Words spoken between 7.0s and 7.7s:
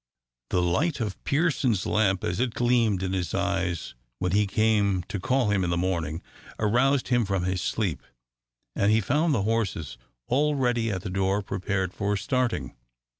him from his